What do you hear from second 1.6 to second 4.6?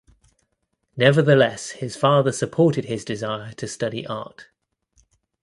his father supported his desire to study art.